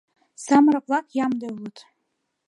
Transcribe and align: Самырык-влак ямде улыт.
Самырык-влак 0.45 1.07
ямде 1.25 1.47
улыт. 1.55 1.77